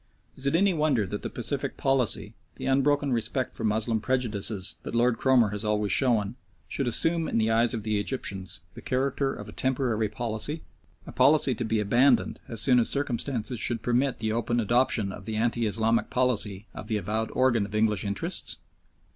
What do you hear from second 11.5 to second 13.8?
to be abandoned as soon as circumstances